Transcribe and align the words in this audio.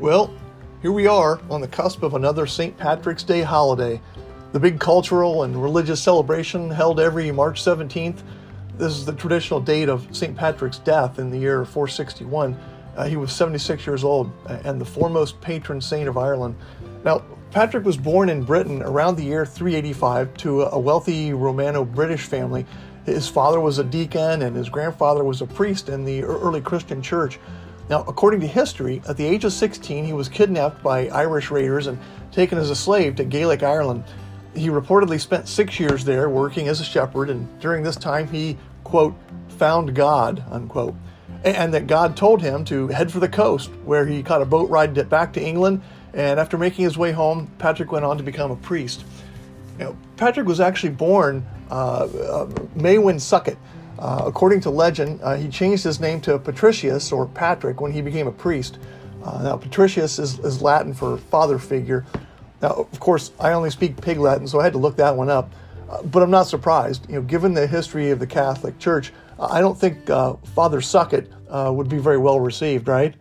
Well, 0.00 0.30
here 0.82 0.92
we 0.92 1.06
are 1.06 1.40
on 1.48 1.62
the 1.62 1.68
cusp 1.68 2.02
of 2.02 2.12
another 2.12 2.46
St. 2.46 2.76
Patrick's 2.76 3.22
Day 3.22 3.40
holiday. 3.40 3.98
The 4.52 4.60
big 4.60 4.78
cultural 4.78 5.44
and 5.44 5.60
religious 5.60 6.02
celebration 6.02 6.70
held 6.70 7.00
every 7.00 7.32
March 7.32 7.64
17th. 7.64 8.22
This 8.76 8.92
is 8.92 9.06
the 9.06 9.14
traditional 9.14 9.58
date 9.58 9.88
of 9.88 10.06
St. 10.14 10.36
Patrick's 10.36 10.80
death 10.80 11.18
in 11.18 11.30
the 11.30 11.38
year 11.38 11.64
461. 11.64 12.60
Uh, 12.94 13.06
he 13.06 13.16
was 13.16 13.32
76 13.32 13.86
years 13.86 14.04
old 14.04 14.30
and 14.64 14.78
the 14.78 14.84
foremost 14.84 15.40
patron 15.40 15.80
saint 15.80 16.10
of 16.10 16.18
Ireland. 16.18 16.56
Now, 17.02 17.22
Patrick 17.50 17.86
was 17.86 17.96
born 17.96 18.28
in 18.28 18.42
Britain 18.42 18.82
around 18.82 19.16
the 19.16 19.24
year 19.24 19.46
385 19.46 20.36
to 20.38 20.64
a 20.64 20.78
wealthy 20.78 21.32
Romano 21.32 21.86
British 21.86 22.24
family. 22.24 22.66
His 23.06 23.28
father 23.28 23.60
was 23.60 23.78
a 23.78 23.84
deacon 23.84 24.42
and 24.42 24.54
his 24.54 24.68
grandfather 24.68 25.24
was 25.24 25.40
a 25.40 25.46
priest 25.46 25.88
in 25.88 26.04
the 26.04 26.22
early 26.22 26.60
Christian 26.60 27.00
church. 27.00 27.38
Now, 27.88 28.04
according 28.08 28.40
to 28.40 28.46
history, 28.46 29.00
at 29.08 29.16
the 29.16 29.24
age 29.24 29.44
of 29.44 29.52
16, 29.52 30.04
he 30.04 30.12
was 30.12 30.28
kidnapped 30.28 30.82
by 30.82 31.08
Irish 31.08 31.50
raiders 31.50 31.86
and 31.86 31.98
taken 32.32 32.58
as 32.58 32.70
a 32.70 32.76
slave 32.76 33.14
to 33.16 33.24
Gaelic 33.24 33.62
Ireland. 33.62 34.04
He 34.54 34.68
reportedly 34.68 35.20
spent 35.20 35.46
six 35.46 35.78
years 35.78 36.04
there 36.04 36.28
working 36.28 36.66
as 36.66 36.80
a 36.80 36.84
shepherd, 36.84 37.30
and 37.30 37.46
during 37.60 37.84
this 37.84 37.96
time 37.96 38.26
he, 38.26 38.56
quote, 38.82 39.14
found 39.48 39.94
God, 39.94 40.42
unquote. 40.50 40.94
And 41.44 41.72
that 41.74 41.86
God 41.86 42.16
told 42.16 42.42
him 42.42 42.64
to 42.64 42.88
head 42.88 43.12
for 43.12 43.20
the 43.20 43.28
coast, 43.28 43.70
where 43.84 44.04
he 44.04 44.22
caught 44.22 44.42
a 44.42 44.46
boat 44.46 44.68
ride 44.68 45.08
back 45.08 45.32
to 45.34 45.42
England. 45.42 45.80
And 46.12 46.40
after 46.40 46.58
making 46.58 46.84
his 46.84 46.98
way 46.98 47.12
home, 47.12 47.50
Patrick 47.58 47.92
went 47.92 48.04
on 48.04 48.16
to 48.16 48.24
become 48.24 48.50
a 48.50 48.56
priest. 48.56 49.04
You 49.78 49.84
know, 49.84 49.96
Patrick 50.16 50.46
was 50.46 50.60
actually 50.60 50.94
born 50.94 51.46
uh, 51.70 52.04
uh, 52.04 52.46
Maewyn 52.74 53.16
Succat, 53.16 53.56
uh, 53.98 54.22
according 54.26 54.60
to 54.62 54.70
legend, 54.70 55.20
uh, 55.22 55.36
he 55.36 55.48
changed 55.48 55.84
his 55.84 56.00
name 56.00 56.20
to 56.22 56.38
Patricius 56.38 57.12
or 57.12 57.26
Patrick 57.26 57.80
when 57.80 57.92
he 57.92 58.02
became 58.02 58.26
a 58.26 58.32
priest. 58.32 58.78
Uh, 59.24 59.42
now, 59.42 59.56
Patricius 59.56 60.18
is, 60.18 60.38
is, 60.40 60.62
Latin 60.62 60.94
for 60.94 61.16
father 61.16 61.58
figure. 61.58 62.04
Now, 62.62 62.70
of 62.70 63.00
course, 63.00 63.32
I 63.40 63.52
only 63.52 63.70
speak 63.70 64.00
Pig 64.00 64.18
Latin, 64.18 64.46
so 64.46 64.60
I 64.60 64.64
had 64.64 64.72
to 64.74 64.78
look 64.78 64.96
that 64.96 65.16
one 65.16 65.28
up. 65.28 65.52
Uh, 65.90 66.02
but 66.02 66.22
I'm 66.22 66.30
not 66.30 66.44
surprised. 66.44 67.08
You 67.08 67.16
know, 67.16 67.22
given 67.22 67.54
the 67.54 67.66
history 67.66 68.10
of 68.10 68.18
the 68.18 68.26
Catholic 68.26 68.78
Church, 68.78 69.12
I 69.38 69.60
don't 69.60 69.78
think 69.78 70.08
uh, 70.10 70.34
Father 70.54 70.80
Suckett 70.80 71.30
would 71.50 71.88
be 71.88 71.98
very 71.98 72.18
well 72.18 72.40
received, 72.40 72.88
right? 72.88 73.14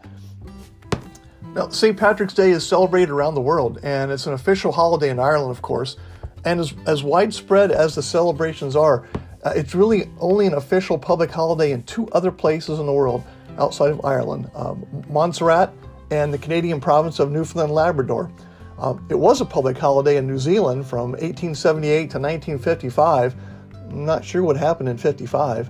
Now, 1.56 1.70
St. 1.70 1.98
Patrick's 1.98 2.34
Day 2.34 2.52
is 2.52 2.68
celebrated 2.68 3.10
around 3.10 3.36
the 3.36 3.42
world, 3.42 3.80
and 3.82 4.12
it's 4.12 4.28
an 4.28 4.34
official 4.34 4.74
holiday 4.74 5.10
in 5.10 5.20
Ireland, 5.20 5.52
of 5.52 5.62
course. 5.62 5.96
And 6.44 6.60
as, 6.60 6.74
as 6.86 7.02
widespread 7.02 7.72
as 7.72 7.96
the 7.96 8.04
celebrations 8.04 8.76
are, 8.76 9.08
uh, 9.46 9.54
it's 9.56 9.76
really 9.76 10.10
only 10.20 10.48
an 10.48 10.56
official 10.56 10.98
public 10.98 11.30
holiday 11.30 11.72
in 11.72 11.84
two 11.84 12.08
other 12.10 12.32
places 12.32 12.80
in 12.80 12.86
the 12.86 12.92
world 12.92 13.24
outside 13.60 13.92
of 13.92 14.04
Ireland 14.04 14.50
um, 14.56 14.86
Montserrat 15.08 15.72
and 16.12 16.34
the 16.34 16.38
Canadian 16.38 16.82
province 16.82 17.20
of 17.20 17.32
Newfoundland 17.32 17.70
and 17.70 17.76
Labrador. 17.76 18.32
Um, 18.78 19.06
it 19.10 19.16
was 19.16 19.40
a 19.42 19.46
public 19.46 19.78
holiday 19.78 20.18
in 20.18 20.28
New 20.28 20.38
Zealand 20.38 20.86
from 20.86 21.12
1878 21.12 21.98
to 22.12 22.20
1955. 22.20 23.36
I'm 23.74 24.06
not 24.06 24.26
sure 24.26 24.44
what 24.44 24.58
happened 24.58 24.90
in 24.90 24.98
55. 24.98 25.70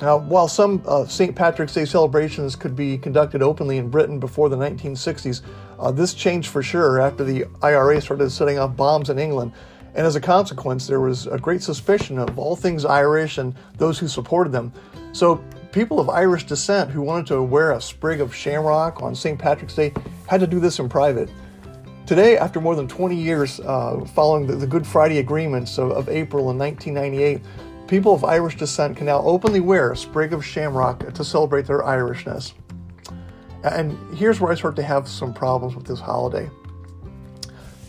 Now, 0.00 0.18
while 0.18 0.48
some 0.48 0.82
uh, 0.86 1.06
St. 1.06 1.34
Patrick's 1.34 1.74
Day 1.74 1.84
celebrations 1.84 2.56
could 2.56 2.74
be 2.74 2.98
conducted 2.98 3.42
openly 3.42 3.78
in 3.78 3.90
Britain 3.90 4.18
before 4.18 4.48
the 4.48 4.56
1960s, 4.56 5.42
uh, 5.78 5.90
this 5.90 6.14
changed 6.14 6.48
for 6.48 6.62
sure 6.62 7.00
after 7.00 7.22
the 7.24 7.44
IRA 7.62 8.00
started 8.00 8.30
setting 8.30 8.58
off 8.58 8.76
bombs 8.76 9.10
in 9.10 9.18
England 9.18 9.52
and 9.94 10.06
as 10.06 10.16
a 10.16 10.20
consequence, 10.20 10.86
there 10.86 11.00
was 11.00 11.26
a 11.26 11.38
great 11.38 11.62
suspicion 11.62 12.18
of 12.18 12.38
all 12.38 12.56
things 12.56 12.84
Irish 12.84 13.38
and 13.38 13.54
those 13.76 13.98
who 13.98 14.08
supported 14.08 14.52
them. 14.52 14.72
So, 15.12 15.42
people 15.72 16.00
of 16.00 16.08
Irish 16.08 16.46
descent 16.46 16.90
who 16.90 17.02
wanted 17.02 17.26
to 17.28 17.42
wear 17.42 17.72
a 17.72 17.80
sprig 17.80 18.20
of 18.20 18.34
shamrock 18.34 19.02
on 19.02 19.14
St. 19.14 19.38
Patrick's 19.38 19.74
Day 19.74 19.92
had 20.28 20.40
to 20.40 20.46
do 20.46 20.60
this 20.60 20.78
in 20.78 20.88
private. 20.88 21.30
Today, 22.06 22.36
after 22.36 22.60
more 22.60 22.74
than 22.74 22.88
20 22.88 23.14
years 23.14 23.60
uh, 23.60 24.04
following 24.14 24.46
the, 24.46 24.56
the, 24.56 24.66
Good 24.66 24.86
Friday 24.86 25.18
agreements 25.18 25.78
of, 25.78 25.92
of 25.92 26.08
April 26.08 26.50
in 26.50 26.58
1998, 26.58 27.40
people 27.86 28.14
of 28.14 28.24
Irish 28.24 28.56
descent 28.56 28.96
can 28.96 29.06
now 29.06 29.20
openly 29.22 29.60
wear 29.60 29.92
a 29.92 29.96
sprig 29.96 30.32
of 30.32 30.44
shamrock 30.44 31.12
to 31.14 31.24
celebrate 31.24 31.66
their 31.66 31.82
Irishness. 31.82 32.52
And 33.62 33.96
here's 34.16 34.40
where 34.40 34.50
I 34.50 34.54
start 34.54 34.74
to 34.76 34.82
have 34.82 35.06
some 35.06 35.32
problems 35.32 35.76
with 35.76 35.86
this 35.86 36.00
holiday. 36.00 36.50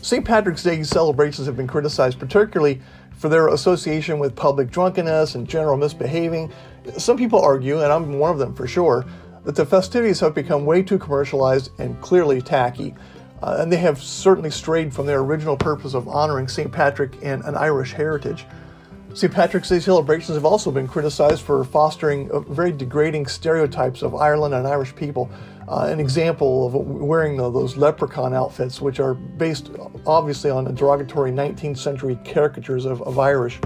St. 0.02 0.24
Patrick's 0.24 0.64
Day 0.64 0.82
celebrations 0.82 1.46
have 1.46 1.56
been 1.56 1.68
criticized, 1.68 2.18
particularly 2.18 2.80
for 3.16 3.28
their 3.28 3.48
association 3.48 4.18
with 4.18 4.34
public 4.34 4.68
drunkenness 4.68 5.36
and 5.36 5.48
general 5.48 5.76
misbehaving. 5.76 6.52
Some 6.98 7.16
people 7.16 7.40
argue, 7.40 7.80
and 7.80 7.92
I'm 7.92 8.18
one 8.18 8.32
of 8.32 8.38
them 8.40 8.52
for 8.52 8.66
sure, 8.66 9.06
that 9.44 9.54
the 9.54 9.64
festivities 9.64 10.18
have 10.18 10.34
become 10.34 10.66
way 10.66 10.82
too 10.82 10.98
commercialized 10.98 11.70
and 11.78 12.00
clearly 12.00 12.42
tacky. 12.42 12.96
Uh, 13.44 13.58
and 13.60 13.72
they 13.72 13.76
have 13.76 14.02
certainly 14.02 14.50
strayed 14.50 14.92
from 14.92 15.06
their 15.06 15.20
original 15.20 15.56
purpose 15.56 15.94
of 15.94 16.08
honoring 16.08 16.48
St. 16.48 16.72
Patrick 16.72 17.16
and 17.22 17.44
an 17.44 17.54
Irish 17.54 17.92
heritage. 17.92 18.44
St. 19.14 19.32
Patrick's 19.32 19.68
Day 19.68 19.78
celebrations 19.78 20.34
have 20.34 20.44
also 20.44 20.72
been 20.72 20.88
criticized 20.88 21.42
for 21.42 21.62
fostering 21.62 22.28
very 22.48 22.72
degrading 22.72 23.26
stereotypes 23.26 24.02
of 24.02 24.16
Ireland 24.16 24.54
and 24.54 24.66
Irish 24.66 24.96
people. 24.96 25.30
Uh, 25.68 25.86
an 25.90 26.00
example 26.00 26.66
of 26.66 26.74
wearing 26.74 27.36
those 27.36 27.76
leprechaun 27.76 28.34
outfits, 28.34 28.80
which 28.80 28.98
are 28.98 29.14
based 29.14 29.70
obviously 30.06 30.50
on 30.50 30.72
derogatory 30.74 31.30
19th 31.30 31.78
century 31.78 32.18
caricatures 32.24 32.84
of, 32.84 33.00
of 33.02 33.18
Irish. 33.18 33.60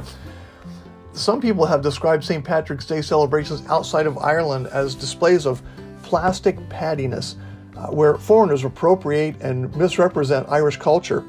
Some 1.12 1.40
people 1.40 1.64
have 1.64 1.80
described 1.80 2.22
St. 2.22 2.44
Patrick's 2.44 2.84
Day 2.84 3.00
celebrations 3.00 3.66
outside 3.68 4.06
of 4.06 4.18
Ireland 4.18 4.66
as 4.66 4.94
displays 4.94 5.46
of 5.46 5.62
plastic 6.02 6.58
Paddyness, 6.68 7.36
uh, 7.76 7.86
where 7.86 8.16
foreigners 8.16 8.64
appropriate 8.64 9.40
and 9.40 9.74
misrepresent 9.74 10.46
Irish 10.50 10.76
culture. 10.76 11.24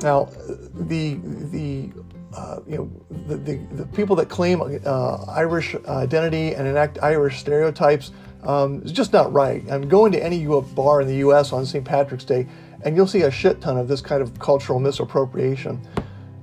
Now, 0.00 0.30
the 0.72 1.20
the 1.52 1.92
uh, 2.34 2.60
you 2.66 2.76
know, 2.76 2.90
the, 3.28 3.36
the, 3.36 3.56
the, 3.74 3.86
people 3.86 4.16
that 4.16 4.28
claim 4.28 4.60
uh, 4.84 5.24
Irish 5.28 5.76
identity 5.86 6.54
and 6.54 6.66
enact 6.66 6.98
Irish 7.00 7.38
stereotypes 7.38 8.10
um, 8.44 8.82
is 8.82 8.92
just 8.92 9.12
not 9.12 9.32
right. 9.32 9.64
I'm 9.70 9.88
going 9.88 10.12
to 10.12 10.22
any 10.22 10.46
bar 10.74 11.00
in 11.00 11.08
the 11.08 11.16
U.S. 11.16 11.52
on 11.52 11.64
St. 11.64 11.84
Patrick's 11.84 12.24
Day, 12.24 12.46
and 12.84 12.96
you'll 12.96 13.06
see 13.06 13.22
a 13.22 13.30
shit 13.30 13.60
ton 13.60 13.78
of 13.78 13.88
this 13.88 14.00
kind 14.00 14.22
of 14.22 14.38
cultural 14.38 14.78
misappropriation. 14.78 15.80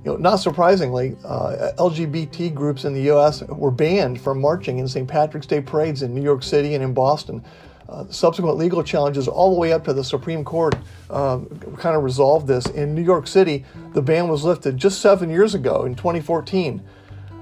You 0.04 0.12
know, 0.12 0.16
not 0.16 0.36
surprisingly, 0.36 1.16
uh, 1.24 1.72
LGBT 1.78 2.52
groups 2.52 2.84
in 2.84 2.92
the 2.92 3.02
U.S. 3.02 3.42
were 3.42 3.70
banned 3.70 4.20
from 4.20 4.40
marching 4.40 4.78
in 4.78 4.88
St. 4.88 5.06
Patrick's 5.06 5.46
Day 5.46 5.60
parades 5.60 6.02
in 6.02 6.12
New 6.12 6.22
York 6.22 6.42
City 6.42 6.74
and 6.74 6.82
in 6.82 6.92
Boston. 6.92 7.44
Uh, 7.88 8.06
subsequent 8.08 8.56
legal 8.56 8.82
challenges 8.82 9.28
all 9.28 9.52
the 9.52 9.60
way 9.60 9.72
up 9.72 9.84
to 9.84 9.92
the 9.92 10.02
Supreme 10.02 10.44
Court 10.44 10.74
um, 11.10 11.46
kind 11.78 11.94
of 11.94 12.02
resolved 12.02 12.46
this. 12.46 12.66
In 12.66 12.94
New 12.94 13.02
York 13.02 13.26
City, 13.26 13.64
the 13.92 14.02
ban 14.02 14.28
was 14.28 14.44
lifted 14.44 14.76
just 14.76 15.00
seven 15.00 15.28
years 15.30 15.54
ago 15.54 15.84
in 15.84 15.94
2014. 15.94 16.82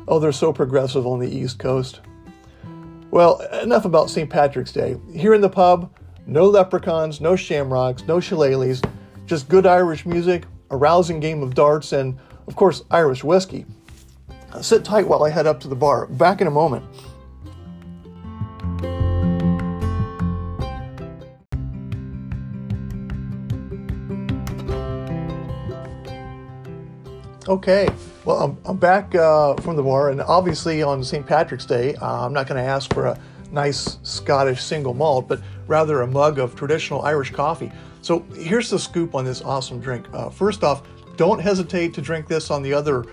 Oh, 0.09 0.19
they're 0.19 0.32
so 0.32 0.53
progressive 0.53 1.06
on 1.06 1.21
the 1.21 1.28
East 1.28 1.59
Coast. 1.59 2.00
Well, 3.10 3.41
enough 3.62 3.84
about 3.84 4.09
St. 4.09 4.31
Patrick's 4.31 4.72
Day. 4.72 4.97
Here 5.12 5.34
in 5.34 5.41
the 5.41 5.48
pub, 5.48 5.93
no 6.26 6.47
leprechauns, 6.47 7.21
no 7.21 7.34
shamrocks, 7.34 8.06
no 8.06 8.19
shillelaghs, 8.19 8.82
just 9.26 9.48
good 9.48 9.66
Irish 9.66 10.06
music, 10.06 10.44
a 10.71 10.76
rousing 10.76 11.19
game 11.19 11.43
of 11.43 11.54
darts, 11.54 11.93
and, 11.93 12.16
of 12.47 12.54
course, 12.54 12.84
Irish 12.91 13.25
whiskey. 13.25 13.66
sit 14.60 14.84
tight 14.84 15.09
while 15.09 15.25
I 15.25 15.31
head 15.31 15.47
up 15.47 15.59
to 15.60 15.69
the 15.69 15.75
bar. 15.75 16.06
Back 16.06 16.41
in 16.41 16.47
a 16.47 16.53
moment. 16.53 16.84
Okay, 27.50 27.88
well, 28.25 28.44
I'm, 28.44 28.59
I'm 28.65 28.77
back 28.77 29.12
uh, 29.12 29.56
from 29.56 29.75
the 29.75 29.83
bar, 29.83 30.11
and 30.11 30.21
obviously 30.21 30.84
on 30.84 31.03
St. 31.03 31.27
Patrick's 31.27 31.66
Day, 31.66 31.97
uh, 31.97 32.25
I'm 32.25 32.33
not 32.33 32.47
going 32.47 32.62
to 32.62 32.71
ask 32.71 32.94
for 32.94 33.06
a 33.06 33.19
nice 33.51 33.98
Scottish 34.04 34.63
single 34.63 34.95
malt, 34.95 35.27
but 35.27 35.41
rather 35.66 36.03
a 36.03 36.07
mug 36.07 36.39
of 36.39 36.54
traditional 36.54 37.03
Irish 37.03 37.33
coffee. 37.33 37.72
So 38.03 38.21
here's 38.36 38.71
the 38.71 38.78
scoop 38.78 39.16
on 39.16 39.25
this 39.25 39.42
awesome 39.42 39.80
drink. 39.80 40.07
Uh, 40.13 40.30
first 40.30 40.63
off, 40.63 40.84
don't 41.16 41.41
hesitate 41.41 41.92
to 41.95 42.01
drink 42.01 42.28
this 42.28 42.53
on 42.53 42.63
the 42.63 42.72
other 42.72 43.04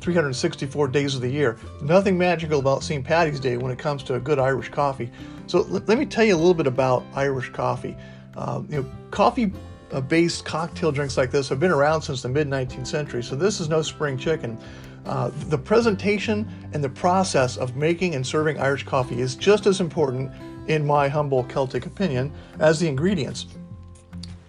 364 0.00 0.88
days 0.88 1.14
of 1.14 1.20
the 1.20 1.28
year. 1.28 1.58
Nothing 1.82 2.16
magical 2.16 2.60
about 2.60 2.82
St. 2.82 3.04
Patty's 3.04 3.40
Day 3.40 3.58
when 3.58 3.70
it 3.70 3.78
comes 3.78 4.02
to 4.04 4.14
a 4.14 4.20
good 4.20 4.38
Irish 4.38 4.70
coffee. 4.70 5.10
So 5.46 5.64
l- 5.64 5.82
let 5.86 5.98
me 5.98 6.06
tell 6.06 6.24
you 6.24 6.34
a 6.34 6.38
little 6.38 6.54
bit 6.54 6.66
about 6.66 7.04
Irish 7.14 7.50
coffee. 7.50 7.94
Um, 8.38 8.66
you 8.70 8.80
know, 8.80 8.90
coffee 9.10 9.52
uh, 9.54 9.71
based 10.00 10.44
cocktail 10.44 10.90
drinks 10.92 11.16
like 11.16 11.30
this 11.30 11.48
have 11.48 11.60
been 11.60 11.70
around 11.70 12.02
since 12.02 12.22
the 12.22 12.28
mid 12.28 12.48
19th 12.48 12.86
century, 12.86 13.22
so 13.22 13.36
this 13.36 13.60
is 13.60 13.68
no 13.68 13.82
spring 13.82 14.16
chicken. 14.16 14.58
Uh, 15.04 15.30
the 15.48 15.58
presentation 15.58 16.48
and 16.72 16.82
the 16.82 16.88
process 16.88 17.56
of 17.56 17.76
making 17.76 18.14
and 18.14 18.26
serving 18.26 18.58
Irish 18.60 18.84
coffee 18.84 19.20
is 19.20 19.34
just 19.34 19.66
as 19.66 19.80
important, 19.80 20.30
in 20.68 20.86
my 20.86 21.08
humble 21.08 21.42
Celtic 21.44 21.86
opinion, 21.86 22.32
as 22.60 22.78
the 22.78 22.86
ingredients. 22.86 23.46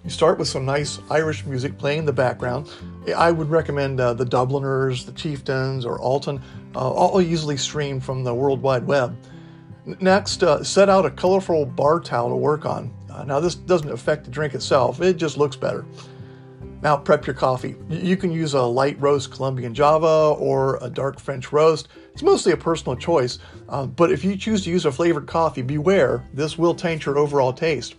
You 0.04 0.10
start 0.10 0.38
with 0.38 0.50
some 0.50 0.66
nice 0.66 1.00
Irish 1.10 1.46
music 1.46 1.78
playing 1.78 2.00
in 2.00 2.06
the 2.06 2.14
background. 2.14 2.70
I 3.16 3.32
would 3.32 3.50
recommend 3.50 4.00
uh, 4.00 4.14
the 4.14 4.26
Dubliners, 4.26 5.06
the 5.06 5.14
Chieftains, 5.14 5.86
or 5.86 5.98
Altan, 6.00 6.42
uh, 6.76 6.92
all 6.92 7.22
easily 7.22 7.56
streamed 7.56 8.04
from 8.04 8.24
the 8.24 8.34
World 8.34 8.62
Wide 8.62 8.86
Web. 8.86 9.16
Next, 9.86 10.44
uh, 10.44 10.64
set 10.64 10.90
out 10.90 11.06
a 11.06 11.10
colorful 11.10 11.66
bar 11.66 12.00
towel 12.00 12.30
to 12.30 12.36
work 12.36 12.66
on. 12.66 12.94
Now, 13.26 13.40
this 13.40 13.56
doesn't 13.56 13.92
affect 13.92 14.26
the 14.26 14.32
drink 14.32 14.56
itself, 14.56 15.02
it 15.02 15.18
just 15.18 15.38
looks 15.38 15.56
better. 15.56 15.86
Now, 16.84 16.98
prep 16.98 17.26
your 17.26 17.34
coffee. 17.34 17.76
You 17.90 18.18
can 18.18 18.30
use 18.30 18.56
a 18.56 18.62
light 18.62 19.00
roast 19.00 19.32
Colombian 19.32 19.74
Java 19.74 20.36
or 20.38 20.78
a 20.82 20.90
dark 20.90 21.18
French 21.18 21.54
roast. 21.54 21.88
It's 22.12 22.22
mostly 22.22 22.52
a 22.52 22.58
personal 22.58 22.98
choice, 22.98 23.40
uh, 23.70 23.86
but 23.86 24.12
if 24.12 24.26
you 24.26 24.36
choose 24.36 24.66
to 24.66 24.70
use 24.70 24.84
a 24.84 24.92
flavored 24.92 25.26
coffee, 25.26 25.62
beware, 25.62 26.28
this 26.34 26.58
will 26.58 26.76
taint 26.76 27.06
your 27.06 27.18
overall 27.18 27.54
taste. 27.54 27.96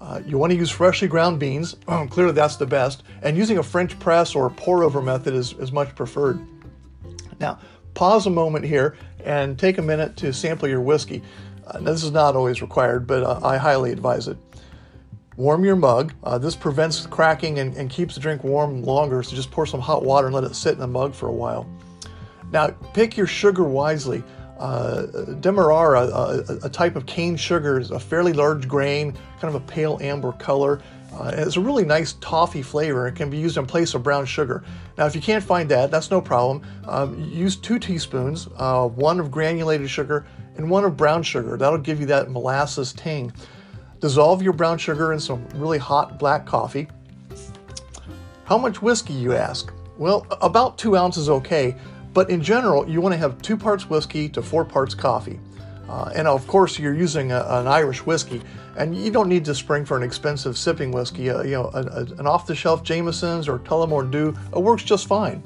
Uh, 0.00 0.20
you 0.24 0.38
want 0.38 0.52
to 0.52 0.56
use 0.56 0.70
freshly 0.70 1.08
ground 1.08 1.40
beans, 1.40 1.74
clearly 2.10 2.32
that's 2.32 2.54
the 2.54 2.66
best, 2.66 3.02
and 3.22 3.36
using 3.36 3.58
a 3.58 3.62
French 3.64 3.98
press 3.98 4.36
or 4.36 4.48
pour 4.48 4.84
over 4.84 5.02
method 5.02 5.34
is, 5.34 5.52
is 5.54 5.72
much 5.72 5.92
preferred. 5.96 6.40
Now, 7.40 7.58
pause 7.94 8.26
a 8.26 8.30
moment 8.30 8.64
here 8.64 8.96
and 9.24 9.58
take 9.58 9.78
a 9.78 9.82
minute 9.82 10.16
to 10.18 10.32
sample 10.32 10.68
your 10.68 10.80
whiskey. 10.80 11.20
Uh, 11.70 11.80
this 11.80 12.02
is 12.02 12.10
not 12.10 12.34
always 12.34 12.60
required, 12.60 13.06
but 13.06 13.22
uh, 13.22 13.40
I 13.44 13.56
highly 13.56 13.92
advise 13.92 14.28
it. 14.28 14.36
Warm 15.36 15.64
your 15.64 15.76
mug. 15.76 16.12
Uh, 16.24 16.38
this 16.38 16.56
prevents 16.56 17.06
cracking 17.06 17.60
and, 17.60 17.76
and, 17.76 17.88
keeps 17.88 18.14
the 18.14 18.20
drink 18.20 18.42
warm 18.44 18.82
longer, 18.82 19.22
so 19.22 19.36
just 19.36 19.50
pour 19.50 19.64
some 19.64 19.80
hot 19.80 20.04
water 20.04 20.26
and 20.26 20.34
let 20.34 20.44
it 20.44 20.54
sit 20.54 20.74
in 20.74 20.80
the 20.80 20.86
mug 20.86 21.14
for 21.14 21.28
a 21.28 21.32
while. 21.32 21.68
Now, 22.52 22.68
pick 22.92 23.16
your 23.16 23.26
sugar 23.28 23.62
wisely. 23.62 24.24
Uh, 24.58 25.06
Demerara, 25.40 26.02
a, 26.02 26.66
a, 26.66 26.68
type 26.68 26.94
of 26.96 27.06
cane 27.06 27.36
sugar, 27.36 27.78
is 27.78 27.90
a 27.90 28.00
fairly 28.00 28.34
large 28.34 28.68
grain, 28.68 29.12
kind 29.40 29.54
of 29.54 29.54
a 29.54 29.64
pale 29.64 29.98
amber 30.02 30.32
color. 30.32 30.82
Uh, 31.12 31.32
it's 31.34 31.56
a 31.56 31.60
really 31.60 31.84
nice 31.84 32.12
toffee 32.14 32.62
flavor. 32.62 33.06
It 33.08 33.16
can 33.16 33.30
be 33.30 33.38
used 33.38 33.56
in 33.56 33.66
place 33.66 33.94
of 33.94 34.02
brown 34.02 34.26
sugar. 34.26 34.64
Now, 34.96 35.06
if 35.06 35.14
you 35.14 35.20
can't 35.20 35.42
find 35.42 35.68
that, 35.70 35.90
that's 35.90 36.10
no 36.10 36.20
problem. 36.20 36.62
Um, 36.86 37.20
use 37.20 37.56
two 37.56 37.78
teaspoons, 37.78 38.48
uh, 38.56 38.86
one 38.86 39.18
of 39.18 39.30
granulated 39.30 39.90
sugar 39.90 40.26
and 40.56 40.70
one 40.70 40.84
of 40.84 40.96
brown 40.96 41.22
sugar. 41.22 41.56
That'll 41.56 41.78
give 41.78 42.00
you 42.00 42.06
that 42.06 42.30
molasses 42.30 42.92
tang. 42.92 43.32
Dissolve 44.00 44.42
your 44.42 44.52
brown 44.52 44.78
sugar 44.78 45.12
in 45.12 45.20
some 45.20 45.46
really 45.54 45.78
hot 45.78 46.18
black 46.18 46.46
coffee. 46.46 46.88
How 48.44 48.56
much 48.56 48.80
whiskey, 48.80 49.12
you 49.12 49.34
ask? 49.34 49.72
Well, 49.98 50.26
about 50.40 50.78
two 50.78 50.96
ounces 50.96 51.28
okay. 51.28 51.76
But 52.12 52.30
in 52.30 52.42
general, 52.42 52.88
you 52.88 53.00
want 53.00 53.12
to 53.12 53.18
have 53.18 53.40
two 53.42 53.56
parts 53.56 53.88
whiskey 53.88 54.28
to 54.30 54.42
four 54.42 54.64
parts 54.64 54.94
coffee. 54.94 55.38
Uh, 55.88 56.10
and 56.14 56.26
of 56.26 56.46
course, 56.46 56.78
you're 56.78 56.94
using 56.94 57.32
a, 57.32 57.44
an 57.48 57.66
Irish 57.66 58.04
whiskey, 58.04 58.40
and 58.80 58.96
you 58.96 59.10
don't 59.10 59.28
need 59.28 59.44
to 59.44 59.54
spring 59.54 59.84
for 59.84 59.98
an 59.98 60.02
expensive 60.02 60.56
sipping 60.56 60.90
whiskey. 60.90 61.28
Uh, 61.28 61.42
you 61.42 61.50
know, 61.50 61.70
a, 61.74 61.82
a, 61.82 62.00
an 62.18 62.26
off-the-shelf 62.26 62.82
Jameson's 62.82 63.46
or 63.46 63.58
Tullamore 63.58 64.10
Dew 64.10 64.34
uh, 64.56 64.60
works 64.60 64.82
just 64.82 65.06
fine. 65.06 65.42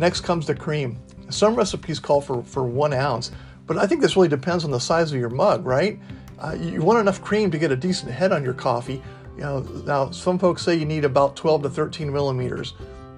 Next 0.00 0.22
comes 0.22 0.44
the 0.44 0.56
cream. 0.56 0.98
Some 1.30 1.54
recipes 1.54 2.00
call 2.00 2.20
for, 2.20 2.42
for 2.42 2.64
one 2.64 2.92
ounce, 2.92 3.30
but 3.68 3.78
I 3.78 3.86
think 3.86 4.00
this 4.00 4.16
really 4.16 4.28
depends 4.28 4.64
on 4.64 4.72
the 4.72 4.80
size 4.80 5.12
of 5.12 5.20
your 5.20 5.30
mug, 5.30 5.64
right? 5.64 6.00
Uh, 6.40 6.56
you 6.60 6.82
want 6.82 6.98
enough 6.98 7.22
cream 7.22 7.48
to 7.52 7.58
get 7.58 7.70
a 7.70 7.76
decent 7.76 8.10
head 8.10 8.32
on 8.32 8.42
your 8.42 8.54
coffee. 8.54 9.00
You 9.36 9.42
know, 9.42 9.60
now 9.86 10.10
some 10.10 10.36
folks 10.36 10.62
say 10.62 10.74
you 10.74 10.84
need 10.86 11.04
about 11.04 11.36
12 11.36 11.62
to 11.62 11.70
13 11.70 12.12
millimeters. 12.12 12.74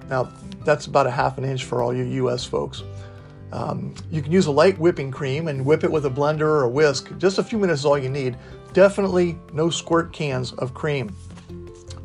Now, 0.07 0.31
that's 0.63 0.85
about 0.85 1.07
a 1.07 1.11
half 1.11 1.39
an 1.39 1.45
inch 1.45 1.63
for 1.63 1.81
all 1.81 1.95
you 1.95 2.03
US 2.25 2.45
folks. 2.45 2.83
Um, 3.51 3.95
you 4.11 4.21
can 4.21 4.31
use 4.31 4.47
a 4.47 4.51
light 4.51 4.77
whipping 4.77 5.11
cream 5.11 5.47
and 5.47 5.65
whip 5.65 5.83
it 5.83 5.91
with 5.91 6.05
a 6.05 6.09
blender 6.09 6.41
or 6.41 6.63
a 6.63 6.69
whisk. 6.69 7.11
Just 7.17 7.37
a 7.37 7.43
few 7.43 7.57
minutes 7.57 7.81
is 7.81 7.85
all 7.85 7.97
you 7.97 8.09
need. 8.09 8.37
Definitely 8.73 9.37
no 9.53 9.69
squirt 9.69 10.11
cans 10.11 10.51
of 10.53 10.73
cream. 10.73 11.15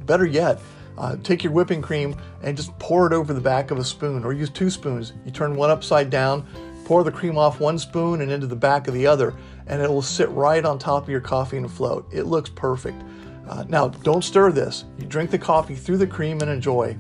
Better 0.07 0.27
yet, 0.27 0.61
uh, 0.99 1.17
take 1.23 1.43
your 1.43 1.53
whipping 1.53 1.83
cream 1.83 2.15
and 2.43 2.57
just 2.57 2.77
pour 2.79 3.07
it 3.07 3.13
over 3.13 3.33
the 3.33 3.41
back 3.41 3.71
of 3.71 3.79
a 3.79 3.85
spoon 3.85 4.25
or 4.25 4.33
use 4.33 4.51
two 4.51 4.71
spoons. 4.71 5.13
You 5.25 5.33
turn 5.33 5.57
one 5.57 5.71
upside 5.71 6.11
down, 6.11 6.47
pour 6.85 7.03
the 7.03 7.11
cream 7.11 7.39
off 7.39 7.61
one 7.61 7.79
spoon 7.79 8.21
and 8.21 8.31
into 8.31 8.47
the 8.47 8.57
back 8.57 8.89
of 8.89 8.95
the 8.95 9.07
other, 9.07 9.35
and 9.67 9.83
it 9.83 9.89
will 9.89 10.03
sit 10.03 10.29
right 10.31 10.65
on 10.65 10.79
top 10.79 11.05
of 11.05 11.09
your 11.09 11.21
coffee 11.21 11.57
and 11.57 11.71
float. 11.71 12.07
It 12.13 12.25
looks 12.25 12.51
perfect. 12.51 13.03
Uh, 13.49 13.65
now, 13.69 13.89
don't 13.89 14.23
stir 14.23 14.53
this. 14.53 14.85
You 14.99 15.07
drink 15.07 15.31
the 15.31 15.39
coffee 15.39 15.75
through 15.75 15.99
the 15.99 16.07
cream 16.07 16.41
and 16.41 16.51
enjoy. 16.51 16.97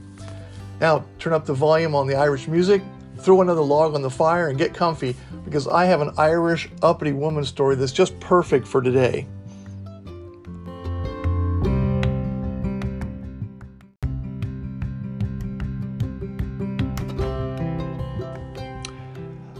Now, 0.80 1.04
turn 1.18 1.32
up 1.32 1.46
the 1.46 1.54
volume 1.54 1.94
on 1.94 2.06
the 2.06 2.16
Irish 2.16 2.48
music, 2.48 2.82
throw 3.22 3.40
another 3.40 3.62
log 3.62 3.94
on 3.94 4.02
the 4.02 4.10
fire, 4.10 4.48
and 4.48 4.58
get 4.58 4.74
comfy 4.74 5.14
because 5.44 5.68
I 5.68 5.84
have 5.84 6.00
an 6.00 6.12
Irish 6.18 6.68
uppity 6.82 7.12
woman 7.12 7.44
story 7.44 7.76
that's 7.76 7.92
just 7.92 8.18
perfect 8.20 8.66
for 8.66 8.82
today. 8.82 9.26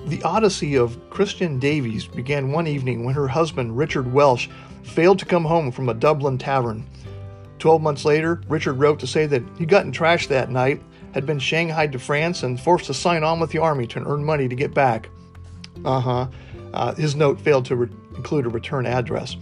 The 0.07 0.23
odyssey 0.25 0.77
of 0.77 0.99
Christian 1.11 1.59
Davies 1.59 2.07
began 2.07 2.53
one 2.53 2.67
evening 2.67 3.05
when 3.05 3.15
her 3.15 3.29
husband, 3.29 3.77
Richard 3.77 4.13
Welsh, 4.13 4.49
failed 4.83 5.19
to 5.21 5.25
come 5.25 5.45
home 5.45 5.71
from 5.71 5.89
a 5.89 5.95
Dublin 5.95 6.37
tavern. 6.37 6.87
Twelve 7.59 7.81
months 7.81 8.05
later, 8.05 8.43
Richard 8.49 8.75
wrote 8.75 8.99
to 9.01 9.07
say 9.07 9.27
that 9.27 9.43
he 9.57 9.65
got 9.65 9.85
in 9.85 9.93
trash 9.93 10.27
that 10.27 10.51
night 10.51 10.83
had 11.13 11.27
been 11.27 11.39
shanghaied 11.39 11.93
to 11.93 11.99
France 11.99 12.43
and 12.43 12.61
forced 12.61 12.87
to 12.87 12.95
sign 12.95 13.23
on 13.23 13.41
with 13.41 13.51
the 13.51 13.59
army 13.59 13.87
to 13.89 14.05
earn 14.05 14.25
money 14.25 14.49
to 14.49 14.55
get 14.55 14.75
back. 14.75 15.09
Uh-huh. 15.85 16.29
Uh, 16.73 16.95
his 16.95 17.15
note 17.15 17.41
failed 17.41 17.65
to 17.67 17.77
re- 17.77 17.89
include 18.17 18.47
a 18.47 18.49
return 18.49 18.87
address. 18.87 19.37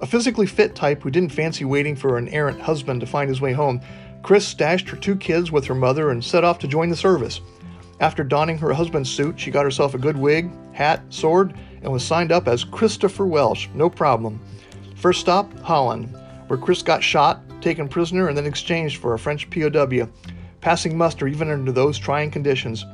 A 0.00 0.06
physically 0.06 0.46
fit 0.46 0.74
type 0.74 1.02
who 1.02 1.10
didn't 1.10 1.32
fancy 1.32 1.64
waiting 1.64 1.96
for 1.96 2.18
an 2.18 2.28
errant 2.28 2.60
husband 2.60 3.00
to 3.00 3.06
find 3.06 3.28
his 3.28 3.40
way 3.40 3.52
home, 3.52 3.80
Chris 4.22 4.46
stashed 4.46 4.88
her 4.88 4.96
two 4.96 5.16
kids 5.16 5.50
with 5.50 5.64
her 5.64 5.74
mother 5.74 6.10
and 6.10 6.22
set 6.22 6.44
off 6.44 6.58
to 6.58 6.68
join 6.68 6.90
the 6.90 6.96
service. 6.96 7.40
After 8.00 8.22
donning 8.22 8.58
her 8.58 8.74
husband's 8.74 9.10
suit, 9.10 9.40
she 9.40 9.50
got 9.50 9.64
herself 9.64 9.94
a 9.94 9.98
good 9.98 10.16
wig, 10.16 10.50
hat, 10.72 11.02
sword, 11.08 11.54
and 11.80 11.90
was 11.90 12.04
signed 12.04 12.32
up 12.32 12.46
as 12.46 12.64
Christopher 12.64 13.26
Welsh, 13.26 13.68
no 13.72 13.88
problem. 13.88 14.38
First 14.96 15.20
stop, 15.20 15.50
Holland, 15.60 16.14
where 16.48 16.58
Chris 16.58 16.82
got 16.82 17.02
shot, 17.02 17.40
taken 17.62 17.88
prisoner, 17.88 18.28
and 18.28 18.36
then 18.36 18.44
exchanged 18.44 18.98
for 19.00 19.14
a 19.14 19.18
French 19.18 19.48
POW 19.48 20.08
passing 20.66 20.98
muster 20.98 21.28
even 21.28 21.48
under 21.48 21.70
those 21.70 21.96
trying 21.96 22.28
conditions. 22.28 22.84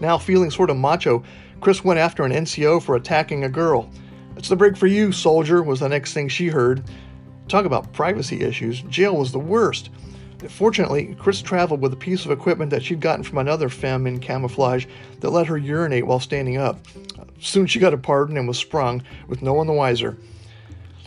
Now 0.00 0.16
feeling 0.16 0.48
sort 0.48 0.70
of 0.70 0.76
macho, 0.76 1.24
Chris 1.60 1.82
went 1.82 1.98
after 1.98 2.22
an 2.22 2.30
NCO 2.30 2.80
for 2.80 2.94
attacking 2.94 3.42
a 3.42 3.48
girl. 3.48 3.90
It's 4.36 4.48
the 4.48 4.54
break 4.54 4.76
for 4.76 4.86
you, 4.86 5.10
soldier, 5.10 5.60
was 5.60 5.80
the 5.80 5.88
next 5.88 6.12
thing 6.14 6.28
she 6.28 6.46
heard. 6.46 6.84
Talk 7.48 7.64
about 7.64 7.92
privacy 7.92 8.42
issues. 8.42 8.80
Jail 8.82 9.16
was 9.16 9.32
the 9.32 9.40
worst. 9.40 9.90
Fortunately, 10.48 11.16
Chris 11.18 11.42
traveled 11.42 11.82
with 11.82 11.94
a 11.94 11.96
piece 11.96 12.24
of 12.24 12.30
equipment 12.30 12.70
that 12.70 12.84
she'd 12.84 13.00
gotten 13.00 13.24
from 13.24 13.38
another 13.38 13.68
femme 13.68 14.06
in 14.06 14.20
camouflage 14.20 14.86
that 15.18 15.30
let 15.30 15.48
her 15.48 15.58
urinate 15.58 16.06
while 16.06 16.20
standing 16.20 16.58
up. 16.58 16.78
Soon 17.40 17.66
she 17.66 17.80
got 17.80 17.92
a 17.92 17.98
pardon 17.98 18.36
and 18.36 18.46
was 18.46 18.56
sprung, 18.56 19.02
with 19.26 19.42
no 19.42 19.52
one 19.52 19.66
the 19.66 19.72
wiser. 19.72 20.16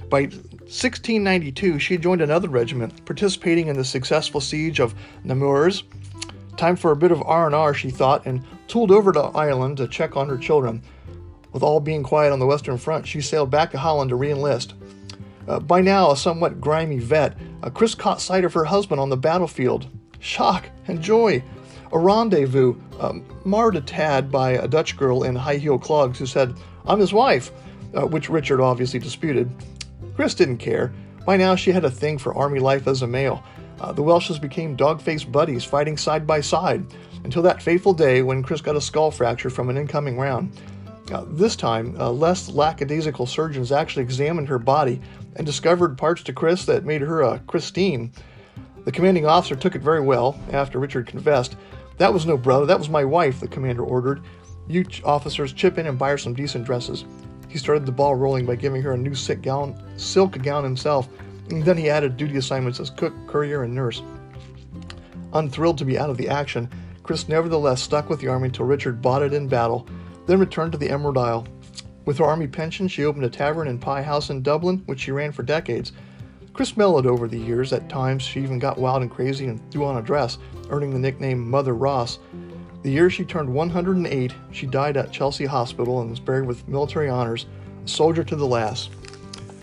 By 0.10 0.22
1692, 0.22 1.80
she 1.80 1.98
joined 1.98 2.22
another 2.22 2.50
regiment, 2.50 3.06
participating 3.06 3.68
in 3.68 3.76
the 3.76 3.84
successful 3.84 4.40
siege 4.40 4.80
of 4.80 4.96
Namurs. 5.24 5.84
Time 6.58 6.76
for 6.76 6.92
a 6.92 6.96
bit 6.96 7.12
of 7.12 7.22
R&R, 7.24 7.74
she 7.74 7.90
thought, 7.90 8.26
and 8.26 8.44
tooled 8.68 8.92
over 8.92 9.12
to 9.12 9.22
Ireland 9.22 9.78
to 9.78 9.88
check 9.88 10.16
on 10.16 10.30
her 10.30 10.38
children. 10.38 10.82
With 11.52 11.64
all 11.64 11.80
being 11.80 12.04
quiet 12.04 12.34
on 12.34 12.40
the 12.40 12.46
Western 12.46 12.78
Front, 12.78 13.08
she 13.08 13.22
sailed 13.22 13.50
back 13.50 13.72
to 13.72 13.78
Holland 13.78 14.10
to 14.10 14.18
reenlist. 14.18 14.74
Uh, 15.48 15.60
by 15.60 15.82
now, 15.82 16.12
a 16.12 16.18
somewhat 16.18 16.60
grimy 16.60 17.00
vet, 17.00 17.38
uh, 17.64 17.70
Chris 17.70 17.96
caught 17.96 18.22
sight 18.22 18.44
of 18.44 18.54
her 18.54 18.66
husband 18.66 19.00
on 19.00 19.10
the 19.10 19.18
battlefield. 19.18 19.88
Shock 20.20 20.70
and 20.88 21.02
joy. 21.02 21.44
A 21.92 22.00
rendezvous, 22.00 22.76
um, 23.00 23.24
marred 23.46 23.76
a 23.76 23.82
tad 23.82 24.32
by 24.32 24.52
a 24.52 24.68
Dutch 24.68 24.98
girl 24.98 25.24
in 25.24 25.36
high 25.36 25.58
heel 25.58 25.78
clogs 25.78 26.20
who 26.20 26.26
said, 26.26 26.56
I'm 26.88 27.00
his 27.00 27.14
wife, 27.14 27.52
uh, 27.94 28.06
which 28.06 28.30
Richard 28.30 28.60
obviously 28.60 29.00
disputed. 29.00 29.50
Chris 30.16 30.34
didn't 30.34 30.58
care. 30.58 30.94
By 31.26 31.38
now, 31.38 31.56
she 31.56 31.72
had 31.72 31.86
a 31.86 31.92
thing 31.92 32.18
for 32.18 32.36
army 32.36 32.60
life 32.60 32.88
as 32.88 33.02
a 33.02 33.08
male. 33.08 33.44
Uh, 33.80 33.92
the 33.92 34.04
Welshes 34.04 34.40
became 34.40 34.76
dog 34.76 35.02
faced 35.02 35.32
buddies, 35.32 35.64
fighting 35.64 35.98
side 35.98 36.26
by 36.26 36.42
side, 36.42 36.86
until 37.24 37.42
that 37.42 37.62
fateful 37.62 37.94
day 37.94 38.22
when 38.22 38.44
Chris 38.44 38.62
got 38.62 38.76
a 38.76 38.82
skull 38.82 39.12
fracture 39.12 39.50
from 39.50 39.70
an 39.70 39.78
incoming 39.78 40.18
round. 40.18 40.58
Uh, 41.12 41.26
this 41.28 41.56
time, 41.56 41.96
uh, 42.00 42.10
less 42.10 42.50
lackadaisical 42.50 43.26
surgeons 43.26 43.72
actually 43.72 44.04
examined 44.04 44.48
her 44.48 44.58
body 44.58 45.02
and 45.36 45.46
discovered 45.46 45.98
parts 45.98 46.24
to 46.24 46.34
Chris 46.34 46.66
that 46.66 46.86
made 46.86 47.02
her 47.02 47.22
a 47.22 47.40
Christine. 47.40 48.12
The 48.86 48.92
commanding 48.92 49.26
officer 49.26 49.56
took 49.56 49.76
it 49.76 49.82
very 49.82 50.02
well 50.02 50.40
after 50.52 50.80
Richard 50.80 51.08
confessed. 51.08 51.58
That 51.98 52.14
was 52.14 52.26
no 52.26 52.38
brother, 52.38 52.66
that 52.66 52.80
was 52.80 52.90
my 52.90 53.04
wife, 53.04 53.40
the 53.40 53.48
commander 53.48 53.84
ordered. 53.84 54.22
You 54.68 54.86
officers 55.04 55.54
chip 55.54 55.78
in 55.78 55.86
and 55.86 56.00
buy 56.00 56.12
her 56.12 56.18
some 56.18 56.34
decent 56.34 56.66
dresses. 56.66 57.06
He 57.56 57.60
started 57.60 57.86
the 57.86 57.94
ball 57.94 58.16
rolling 58.16 58.46
by 58.46 58.58
giving 58.58 58.82
her 58.82 58.92
a 58.92 58.98
new 58.98 59.16
silk 59.16 59.42
gown, 59.42 59.82
silk 59.96 60.38
gown 60.44 60.66
himself, 60.66 61.08
and 61.50 61.64
then 61.64 61.78
he 61.78 61.90
added 61.90 62.18
duty 62.18 62.36
assignments 62.36 62.82
as 62.82 62.90
cook, 62.90 63.14
courier, 63.28 63.64
and 63.64 63.74
nurse. 63.74 64.02
Unthrilled 65.32 65.78
to 65.78 65.86
be 65.86 65.98
out 65.98 66.10
of 66.10 66.18
the 66.18 66.28
action, 66.28 66.70
Chris 67.02 67.30
nevertheless 67.30 67.82
stuck 67.82 68.10
with 68.10 68.20
the 68.20 68.28
army 68.28 68.50
until 68.50 68.66
Richard 68.66 69.02
bought 69.02 69.22
it 69.22 69.32
in 69.32 69.48
battle, 69.48 69.88
then 70.26 70.38
returned 70.38 70.74
to 70.74 70.78
the 70.78 70.90
Emerald 70.90 71.18
Isle. 71.18 71.48
With 72.04 72.18
her 72.18 72.26
army 72.26 72.48
pension, 72.48 72.90
she 72.90 73.06
opened 73.06 73.24
a 73.24 73.30
tavern 73.30 73.70
and 73.70 73.80
pie 73.80 74.04
house 74.04 74.30
in 74.30 74.42
Dublin, 74.42 74.84
which 74.86 75.00
she 75.00 75.12
ran 75.12 75.32
for 75.32 75.44
decades. 75.44 75.94
Chris 76.52 76.76
mellowed 76.76 77.06
over 77.06 77.26
the 77.26 77.40
years. 77.40 77.72
At 77.72 77.88
times, 77.88 78.24
she 78.24 78.42
even 78.42 78.60
got 78.60 78.78
wild 78.78 79.02
and 79.02 79.10
crazy 79.10 79.48
and 79.48 79.62
threw 79.72 79.86
on 79.86 79.96
a 79.96 80.02
dress, 80.02 80.40
earning 80.72 80.92
the 80.92 81.00
nickname 81.00 81.50
Mother 81.50 81.74
Ross. 81.74 82.20
The 82.86 82.92
year 82.92 83.10
she 83.10 83.26
turned 83.26 83.52
108, 83.52 84.32
she 84.52 84.68
died 84.68 84.96
at 84.96 85.12
Chelsea 85.12 85.46
Hospital 85.46 86.02
and 86.02 86.10
was 86.12 86.20
buried 86.20 86.46
with 86.46 86.68
military 86.68 87.10
honors, 87.10 87.48
a 87.84 87.88
soldier 87.88 88.24
to 88.24 88.36
the 88.36 88.46
last. 88.46 88.92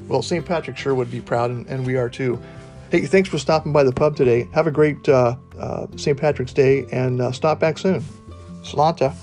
Well, 0.08 0.22
St. 0.22 0.44
Patrick 0.44 0.76
sure 0.76 0.92
would 0.96 1.08
be 1.08 1.20
proud, 1.20 1.52
and, 1.52 1.64
and 1.68 1.86
we 1.86 1.94
are 1.94 2.08
too. 2.08 2.42
Hey, 2.90 3.06
thanks 3.06 3.28
for 3.28 3.38
stopping 3.38 3.72
by 3.72 3.84
the 3.84 3.92
pub 3.92 4.16
today. 4.16 4.48
Have 4.54 4.66
a 4.66 4.72
great 4.72 5.08
uh, 5.08 5.36
uh, 5.56 5.86
St. 5.94 6.18
Patrick's 6.18 6.52
Day 6.52 6.84
and 6.90 7.20
uh, 7.20 7.30
stop 7.30 7.60
back 7.60 7.78
soon. 7.78 8.02
Sláinte. 8.64 9.14